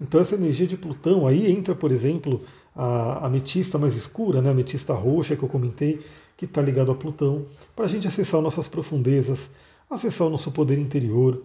Então 0.00 0.20
essa 0.20 0.34
energia 0.34 0.66
de 0.66 0.76
Plutão, 0.76 1.26
aí 1.26 1.50
entra, 1.50 1.74
por 1.74 1.92
exemplo, 1.92 2.42
a 2.74 3.26
ametista 3.26 3.78
mais 3.78 3.96
escura, 3.96 4.42
né, 4.42 4.48
a 4.48 4.52
ametista 4.52 4.92
roxa 4.94 5.36
que 5.36 5.42
eu 5.42 5.48
comentei, 5.48 6.00
que 6.36 6.44
está 6.44 6.60
ligado 6.60 6.90
a 6.90 6.94
Plutão, 6.94 7.46
para 7.76 7.84
a 7.84 7.88
gente 7.88 8.08
acessar 8.08 8.40
nossas 8.40 8.66
profundezas, 8.66 9.50
acessar 9.88 10.26
o 10.26 10.30
nosso 10.30 10.50
poder 10.50 10.78
interior, 10.78 11.42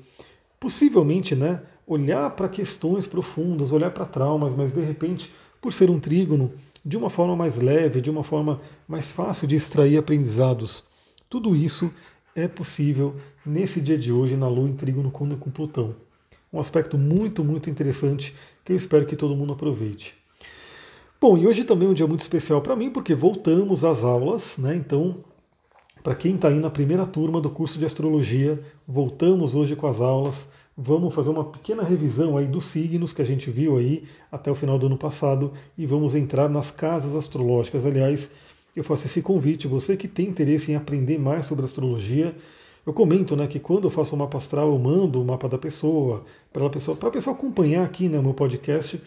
possivelmente 0.59 1.35
né, 1.35 1.61
olhar 1.85 2.29
para 2.31 2.49
questões 2.49 3.05
profundas, 3.05 3.71
olhar 3.71 3.91
para 3.91 4.05
traumas, 4.05 4.53
mas 4.53 4.73
de 4.73 4.81
repente, 4.81 5.31
por 5.61 5.71
ser 5.71 5.89
um 5.89 5.99
trígono, 5.99 6.51
de 6.83 6.97
uma 6.97 7.09
forma 7.09 7.35
mais 7.35 7.57
leve, 7.57 8.01
de 8.01 8.09
uma 8.09 8.23
forma 8.23 8.59
mais 8.87 9.11
fácil 9.11 9.47
de 9.47 9.55
extrair 9.55 9.97
aprendizados. 9.97 10.83
Tudo 11.29 11.55
isso 11.55 11.91
é 12.37 12.47
possível 12.47 13.15
nesse 13.43 13.81
dia 13.81 13.97
de 13.97 14.11
hoje 14.11 14.37
na 14.37 14.47
Lua 14.47 14.69
em 14.69 14.73
trígono 14.73 15.09
com, 15.09 15.27
com 15.37 15.49
Plutão. 15.49 15.95
Um 16.53 16.59
aspecto 16.59 16.95
muito, 16.95 17.43
muito 17.43 17.67
interessante 17.67 18.35
que 18.63 18.71
eu 18.71 18.77
espero 18.77 19.07
que 19.07 19.15
todo 19.15 19.35
mundo 19.35 19.53
aproveite. 19.53 20.13
Bom, 21.19 21.35
e 21.35 21.47
hoje 21.47 21.63
também 21.63 21.87
é 21.87 21.91
um 21.91 21.95
dia 21.95 22.05
muito 22.05 22.21
especial 22.21 22.61
para 22.61 22.75
mim, 22.75 22.91
porque 22.91 23.15
voltamos 23.15 23.83
às 23.83 24.03
aulas, 24.03 24.59
né? 24.59 24.75
Então, 24.75 25.15
para 26.03 26.13
quem 26.13 26.35
está 26.35 26.49
aí 26.49 26.59
na 26.59 26.69
primeira 26.69 27.07
turma 27.07 27.41
do 27.41 27.49
curso 27.49 27.79
de 27.79 27.85
astrologia, 27.85 28.61
voltamos 28.87 29.55
hoje 29.55 29.75
com 29.75 29.87
as 29.87 29.99
aulas. 29.99 30.47
Vamos 30.77 31.15
fazer 31.15 31.31
uma 31.31 31.43
pequena 31.43 31.81
revisão 31.81 32.37
aí 32.37 32.45
dos 32.45 32.65
signos 32.65 33.13
que 33.13 33.21
a 33.23 33.25
gente 33.25 33.49
viu 33.49 33.77
aí 33.77 34.03
até 34.31 34.51
o 34.51 34.55
final 34.55 34.77
do 34.77 34.85
ano 34.85 34.97
passado 34.97 35.51
e 35.75 35.87
vamos 35.87 36.13
entrar 36.13 36.47
nas 36.47 36.69
casas 36.69 37.15
astrológicas. 37.15 37.83
Aliás, 37.83 38.29
eu 38.79 38.83
faço 38.83 39.07
esse 39.07 39.21
convite, 39.23 39.67
você 39.67 39.97
que 39.97 40.07
tem 40.07 40.27
interesse 40.27 40.71
em 40.71 40.75
aprender 40.75 41.17
mais 41.17 41.45
sobre 41.45 41.65
astrologia, 41.65 42.35
eu 42.85 42.93
comento 42.93 43.35
né, 43.35 43.47
que 43.47 43.59
quando 43.59 43.85
eu 43.85 43.89
faço 43.89 44.15
o 44.15 44.19
mapa 44.19 44.37
astral, 44.37 44.69
eu 44.69 44.77
mando 44.77 45.19
o 45.19 45.25
mapa 45.25 45.49
da 45.49 45.57
pessoa, 45.57 46.23
para 46.53 46.65
a 46.65 46.69
pessoa, 46.69 46.95
pessoa 46.95 47.35
acompanhar 47.35 47.83
aqui 47.83 48.07
né, 48.07 48.17
no 48.17 48.23
meu 48.23 48.33
podcast. 48.35 49.01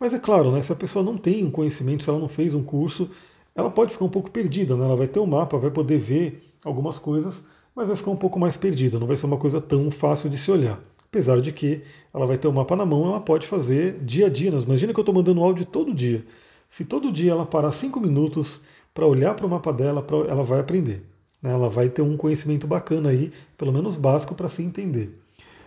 Mas 0.00 0.12
é 0.12 0.18
claro, 0.18 0.50
né, 0.50 0.60
se 0.60 0.72
a 0.72 0.76
pessoa 0.76 1.04
não 1.04 1.16
tem 1.16 1.44
um 1.44 1.50
conhecimento, 1.50 2.02
se 2.02 2.10
ela 2.10 2.18
não 2.18 2.28
fez 2.28 2.54
um 2.54 2.62
curso, 2.64 3.08
ela 3.54 3.70
pode 3.70 3.92
ficar 3.92 4.04
um 4.04 4.10
pouco 4.10 4.30
perdida. 4.30 4.76
Né? 4.76 4.84
Ela 4.84 4.96
vai 4.96 5.06
ter 5.06 5.20
o 5.20 5.22
um 5.22 5.26
mapa, 5.26 5.56
vai 5.56 5.70
poder 5.70 5.98
ver 5.98 6.44
algumas 6.64 6.98
coisas, 6.98 7.44
mas 7.74 7.86
vai 7.86 7.96
ficar 7.96 8.10
um 8.10 8.16
pouco 8.16 8.38
mais 8.38 8.56
perdida. 8.56 8.98
Não 8.98 9.06
vai 9.06 9.16
ser 9.16 9.26
uma 9.26 9.38
coisa 9.38 9.60
tão 9.60 9.90
fácil 9.92 10.28
de 10.28 10.36
se 10.36 10.50
olhar. 10.50 10.78
Apesar 11.08 11.40
de 11.40 11.52
que 11.52 11.82
ela 12.12 12.26
vai 12.26 12.36
ter 12.36 12.48
o 12.48 12.50
um 12.50 12.54
mapa 12.54 12.74
na 12.74 12.84
mão, 12.84 13.06
ela 13.06 13.20
pode 13.20 13.46
fazer 13.46 14.00
dia 14.00 14.26
a 14.26 14.28
dia. 14.28 14.50
Imagina 14.50 14.92
que 14.92 14.98
eu 14.98 15.02
estou 15.02 15.14
mandando 15.14 15.40
áudio 15.40 15.64
todo 15.64 15.94
dia. 15.94 16.24
Se 16.68 16.84
todo 16.84 17.12
dia 17.12 17.30
ela 17.30 17.46
parar 17.46 17.70
cinco 17.70 18.00
minutos 18.00 18.60
para 18.94 19.06
olhar 19.06 19.34
para 19.34 19.44
o 19.44 19.50
mapa 19.50 19.72
dela, 19.72 20.06
ela 20.28 20.44
vai 20.44 20.60
aprender. 20.60 21.02
Né? 21.42 21.52
Ela 21.52 21.68
vai 21.68 21.88
ter 21.88 22.00
um 22.00 22.16
conhecimento 22.16 22.66
bacana 22.66 23.10
aí, 23.10 23.32
pelo 23.58 23.72
menos 23.72 23.96
básico, 23.96 24.34
para 24.34 24.48
se 24.48 24.62
entender. 24.62 25.10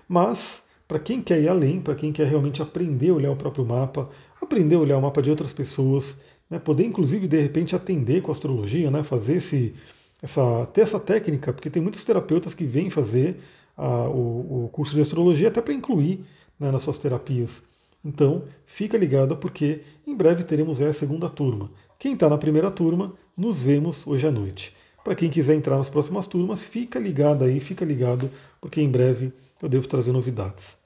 Mas, 0.08 0.64
para 0.88 0.98
quem 0.98 1.22
quer 1.22 1.42
ir 1.42 1.50
além, 1.50 1.82
para 1.82 1.94
quem 1.94 2.14
quer 2.14 2.28
realmente 2.28 2.62
aprender 2.62 3.10
a 3.10 3.14
olhar 3.14 3.32
o 3.32 3.36
próprio 3.36 3.66
mapa, 3.66 4.10
aprender 4.42 4.76
a 4.76 4.80
olhar 4.80 4.98
o 4.98 5.02
mapa 5.02 5.22
de 5.22 5.30
outras 5.30 5.52
pessoas, 5.52 6.18
né? 6.50 6.58
poder 6.58 6.86
inclusive 6.86 7.28
de 7.28 7.40
repente 7.40 7.76
atender 7.76 8.22
com 8.22 8.32
a 8.32 8.34
astrologia, 8.34 8.90
né? 8.90 9.04
fazer 9.04 9.36
esse, 9.36 9.76
essa, 10.22 10.66
ter 10.74 10.82
essa 10.82 11.00
técnica, 11.00 11.52
porque 11.52 11.70
tem 11.70 11.82
muitos 11.82 12.04
terapeutas 12.04 12.54
que 12.54 12.64
vêm 12.64 12.90
fazer 12.90 13.38
a, 13.76 14.08
o, 14.08 14.66
o, 14.66 14.70
curso 14.70 14.96
de 14.96 15.02
astrologia 15.02 15.50
até 15.50 15.62
para 15.62 15.74
incluir 15.74 16.26
né, 16.60 16.72
nas 16.72 16.82
suas 16.82 16.98
terapias. 16.98 17.64
Então, 18.04 18.44
fica 18.66 18.98
ligado 18.98 19.36
porque 19.38 19.82
em 20.06 20.16
breve 20.16 20.44
teremos 20.44 20.82
a 20.82 20.94
segunda 20.94 21.30
turma. 21.30 21.70
Quem 22.00 22.14
está 22.14 22.30
na 22.30 22.38
primeira 22.38 22.70
turma, 22.70 23.12
nos 23.36 23.64
vemos 23.64 24.06
hoje 24.06 24.28
à 24.28 24.32
noite. 24.32 24.72
Para 25.04 25.16
quem 25.16 25.32
quiser 25.32 25.56
entrar 25.56 25.78
nas 25.78 25.90
próximas 25.90 26.28
turmas, 26.28 26.62
fica 26.62 27.00
ligado 27.00 27.44
aí, 27.44 27.60
fica 27.60 27.84
ligado, 27.84 28.30
porque 28.62 28.80
em 28.80 28.88
breve 28.88 29.34
eu 29.60 29.68
devo 29.68 29.88
trazer 29.88 30.12
novidades. 30.12 30.78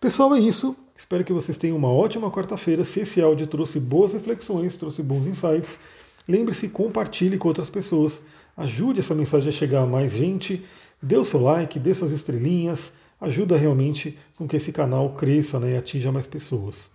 Pessoal, 0.00 0.34
é 0.34 0.40
isso. 0.40 0.74
Espero 0.96 1.24
que 1.24 1.32
vocês 1.32 1.58
tenham 1.58 1.76
uma 1.76 1.92
ótima 1.92 2.30
quarta-feira. 2.30 2.86
Se 2.86 3.00
esse 3.00 3.20
áudio 3.20 3.46
trouxe 3.46 3.78
boas 3.78 4.14
reflexões, 4.14 4.76
trouxe 4.76 5.02
bons 5.02 5.26
insights, 5.26 5.78
lembre-se, 6.26 6.70
compartilhe 6.70 7.36
com 7.36 7.48
outras 7.48 7.68
pessoas. 7.68 8.22
Ajude 8.56 9.00
essa 9.00 9.14
mensagem 9.14 9.50
a 9.50 9.52
chegar 9.52 9.82
a 9.82 9.86
mais 9.86 10.12
gente. 10.12 10.64
Dê 11.02 11.18
o 11.18 11.24
seu 11.24 11.42
like, 11.42 11.78
dê 11.78 11.92
suas 11.92 12.12
estrelinhas. 12.12 12.94
Ajuda 13.20 13.58
realmente 13.58 14.18
com 14.36 14.48
que 14.48 14.56
esse 14.56 14.72
canal 14.72 15.10
cresça 15.10 15.60
né, 15.60 15.72
e 15.72 15.76
atinja 15.76 16.10
mais 16.10 16.26
pessoas. 16.26 16.90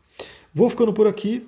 Vou 0.51 0.67
ficando 0.67 0.91
por 0.91 1.05
aqui. 1.05 1.47